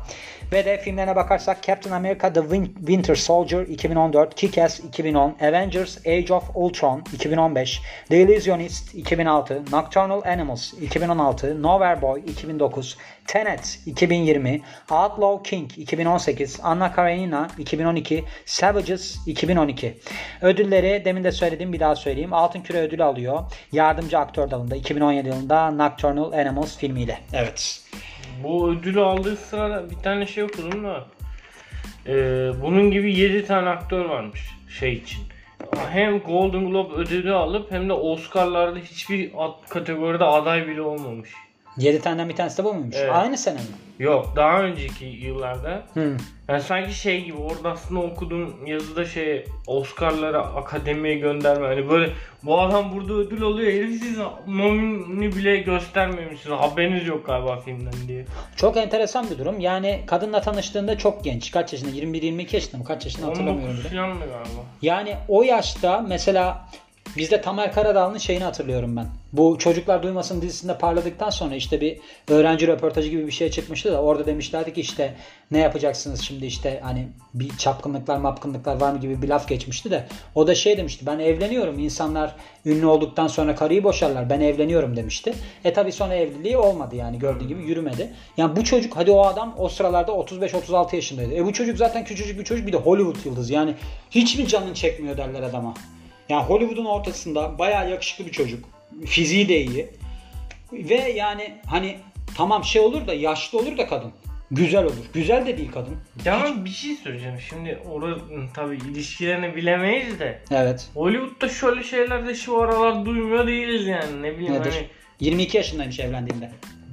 [0.52, 2.42] Ve de filmlerine bakarsak Captain America The
[2.78, 10.72] Winter Soldier 2014, Kick-Ass 2010, Avengers Age of Ultron 2015, The Illusionist 2006, Nocturnal Animals
[10.72, 19.98] 2016, Nowhere Boy 2009, Tenet 2020, Outlaw King 2018, Anna Karenina 2012, Savages 2012.
[20.42, 22.32] Ödülleri demin de söyledim bir daha söyleyeyim.
[22.32, 23.40] Altın Küre ödülü alıyor.
[23.72, 27.18] Yardımcı aktör dalında 2017 yılında Nocturnal Animals filmiyle.
[27.32, 27.82] Evet.
[28.42, 31.04] Bu ödülü aldığı sırada bir tane şey okudum da
[32.06, 32.14] e,
[32.62, 34.40] bunun gibi 7 tane aktör varmış
[34.78, 35.20] şey için.
[35.90, 39.32] Hem Golden Globe ödülü alıp hem de Oscar'larda hiçbir
[39.68, 41.30] kategoride aday bile olmamış.
[41.76, 42.96] 7 taneden bir tanesi de bu muymuş?
[42.98, 43.12] Evet.
[43.14, 43.60] Aynı sene mi?
[43.98, 45.82] Yok daha önceki yıllarda.
[45.92, 46.16] Hmm.
[46.48, 51.66] Yani sanki şey gibi orada aslında okuduğum yazıda şey Oscar'lara akademiye gönderme.
[51.66, 56.58] Hani böyle bu adam burada ödül alıyor herif siz nomini bile göstermemişsiniz.
[56.58, 58.24] Haberiniz yok galiba filmden diye.
[58.56, 59.60] Çok enteresan bir durum.
[59.60, 61.50] Yani kadınla tanıştığında çok genç.
[61.50, 61.90] Kaç yaşında?
[61.90, 62.84] 21-22 yaşında mı?
[62.84, 63.88] Kaç yaşında hatırlamıyorum bile.
[63.88, 64.62] galiba.
[64.82, 66.68] Yani o yaşta mesela
[67.16, 69.06] Bizde Tamer Karadağlı'nın şeyini hatırlıyorum ben.
[69.32, 74.02] Bu Çocuklar Duymasın dizisinde parladıktan sonra işte bir öğrenci röportajı gibi bir şey çıkmıştı da
[74.02, 75.14] orada demişlerdi ki işte
[75.50, 80.06] ne yapacaksınız şimdi işte hani bir çapkınlıklar mapkınlıklar var mı gibi bir laf geçmişti de
[80.34, 82.36] o da şey demişti ben evleniyorum insanlar
[82.66, 85.34] ünlü olduktan sonra karıyı boşarlar ben evleniyorum demişti.
[85.64, 88.14] E tabi sonra evliliği olmadı yani gördüğün gibi yürümedi.
[88.36, 91.34] Yani bu çocuk hadi o adam o sıralarda 35-36 yaşındaydı.
[91.34, 93.74] E bu çocuk zaten küçücük bir çocuk bir de Hollywood yıldızı yani
[94.10, 95.74] hiç mi canın çekmiyor derler adama.
[96.32, 98.64] Yani Hollywood'un ortasında bayağı yakışıklı bir çocuk.
[99.06, 99.86] Fiziği de iyi.
[100.72, 101.98] Ve yani hani
[102.36, 104.12] tamam şey olur da yaşlı olur da kadın.
[104.50, 105.04] Güzel olur.
[105.14, 105.96] Güzel de değil kadın.
[106.24, 106.64] Ya Hiç...
[106.64, 107.38] bir şey söyleyeceğim.
[107.48, 108.18] Şimdi orada
[108.54, 110.40] tabii ilişkilerini bilemeyiz de.
[110.50, 110.88] Evet.
[110.94, 114.22] Hollywood'da şöyle şeyler de şu aralar duymuyor değiliz yani.
[114.22, 114.72] Ne bileyim Nedir?
[114.72, 114.86] hani.
[115.20, 116.50] 22 yaşındaymış evlendiğinde.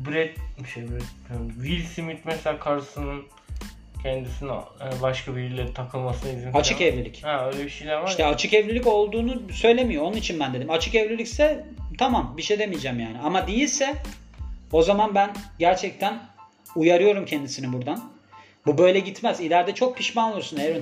[0.08, 3.24] Brad şey Brad, Will Smith mesela karısının
[4.04, 4.52] kendisine
[5.02, 6.92] başka biriyle takılmasına izin Açık falan.
[6.92, 7.24] evlilik.
[7.24, 8.30] Ha öyle bir şeyler var İşte ya.
[8.30, 10.04] açık evlilik olduğunu söylemiyor.
[10.04, 10.70] Onun için ben dedim.
[10.70, 11.66] Açık evlilikse
[11.98, 13.18] tamam bir şey demeyeceğim yani.
[13.24, 13.96] Ama değilse
[14.72, 16.20] o zaman ben gerçekten
[16.76, 18.12] uyarıyorum kendisini buradan.
[18.66, 19.40] Bu böyle gitmez.
[19.40, 20.82] İleride çok pişman olursun Evren.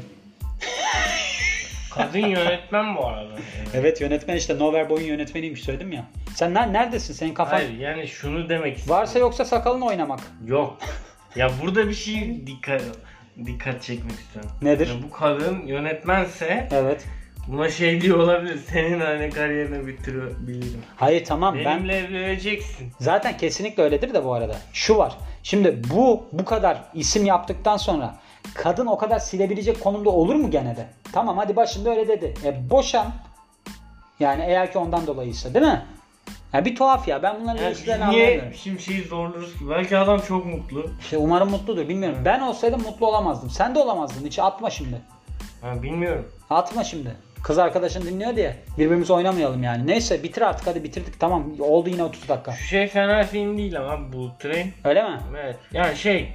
[1.93, 3.35] Kadın yönetmen bu arada.
[3.73, 6.05] Evet yönetmen işte Nowhere Boy'un yönetmeniymiş söyledim ya.
[6.35, 7.13] Sen neredesin?
[7.13, 7.57] Senin kafan...
[7.57, 9.01] Hayır yani şunu demek istiyorum.
[9.01, 10.19] Varsa yoksa sakalını oynamak.
[10.45, 10.77] Yok.
[11.35, 12.81] Ya burada bir şey dikkat
[13.45, 14.51] dikkat çekmek istiyorum.
[14.61, 14.87] Nedir?
[14.87, 17.05] Yani bu kadın yönetmense Evet.
[17.47, 18.59] buna şey diyor olabilir.
[18.71, 20.81] Senin hani kariyerini bitirebilirim.
[20.95, 22.91] Hayır tamam ben Benimle evleneceksin.
[22.99, 24.55] zaten kesinlikle öyledir de bu arada.
[24.73, 25.17] Şu var.
[25.43, 28.15] Şimdi bu bu kadar isim yaptıktan sonra
[28.53, 30.85] kadın o kadar silebilecek konumda olur mu gene de?
[31.13, 32.33] Tamam hadi başında öyle dedi.
[32.45, 33.07] E boşan.
[34.19, 35.85] Yani eğer ki ondan dolayıysa değil mi?
[36.53, 37.23] Ya bir tuhaf ya.
[37.23, 38.39] Ben bunların yani ilişkilerini anlamıyorum.
[38.39, 39.69] Niye şimdi şeyi zorluyoruz ki?
[39.69, 40.91] Belki adam çok mutlu.
[40.99, 41.89] İşte umarım mutludur.
[41.89, 42.19] Bilmiyorum.
[42.25, 43.49] Ben olsaydım mutlu olamazdım.
[43.49, 44.25] Sen de olamazdın.
[44.25, 45.01] Hiç atma şimdi.
[45.61, 46.31] Ha, bilmiyorum.
[46.49, 47.15] Atma şimdi.
[47.43, 49.87] Kız arkadaşın dinliyor diye birbirimizi oynamayalım yani.
[49.87, 51.43] Neyse bitir artık hadi bitirdik tamam.
[51.59, 52.51] Oldu yine 30 dakika.
[52.51, 54.73] Şu şey fena film değil ama bu train.
[54.83, 55.19] Öyle mi?
[55.43, 55.55] Evet.
[55.73, 56.33] Yani şey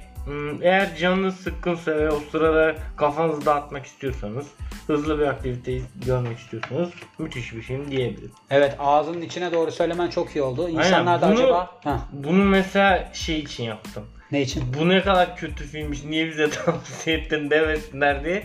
[0.61, 4.47] eğer canınız sıkkınsa ve o sırada kafanızı dağıtmak istiyorsanız,
[4.87, 8.31] hızlı bir aktiviteyi görmek istiyorsanız müthiş bir film diyebilirim.
[8.49, 10.69] Evet ağzının içine doğru söylemen çok iyi oldu.
[10.69, 11.79] İnsanlar da acaba...
[11.83, 11.99] Heh.
[12.11, 14.03] Bunu mesela şey için yaptım.
[14.31, 14.63] Ne için?
[14.79, 18.43] Bu ne kadar kötü filmmiş niye bize tavsiye ettin demesinler diye.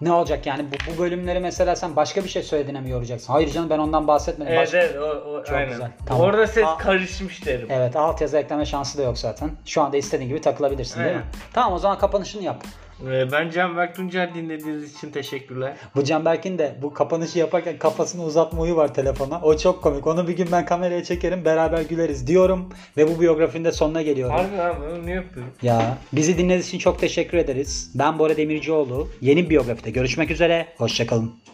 [0.00, 3.32] Ne olacak yani bu, bu bölümleri mesela sen başka bir şey söylediğine mi yoracaksın?
[3.32, 4.52] Hayır canım ben ondan bahsetmedim.
[4.52, 5.68] Evet Başka- evet o, o Çok aynen.
[5.70, 6.22] güzel, tamam.
[6.22, 6.78] Orada ses Aa.
[6.78, 7.66] karışmış derim.
[7.70, 9.50] Evet altyazı ekleme şansı da yok zaten.
[9.64, 11.18] Şu anda istediğin gibi takılabilirsin değil mi?
[11.18, 11.26] Aynen.
[11.52, 12.64] Tamam o zaman kapanışını yap.
[13.04, 15.76] Ee, ben Canberk Tuncer dinlediğiniz için teşekkürler.
[15.94, 19.40] Bu Canberk'in de bu kapanışı yaparken kafasını uzatma huyu var telefona.
[19.42, 20.06] O çok komik.
[20.06, 22.68] Onu bir gün ben kameraya çekerim beraber güleriz diyorum.
[22.96, 24.36] Ve bu biyografinin de sonuna geliyorum.
[24.36, 25.52] Harbi abi onu ne yapıyorum?
[25.62, 27.90] Ya bizi dinlediğiniz için çok teşekkür ederiz.
[27.94, 29.08] Ben Bora Demircioğlu.
[29.20, 30.66] Yeni biyografide görüşmek üzere.
[30.76, 31.45] Hoşçakalın.